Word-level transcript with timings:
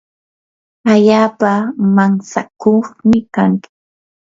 allaapa 0.91 1.51
mantsakuqmi 1.95 3.19
kanki. 3.35 3.67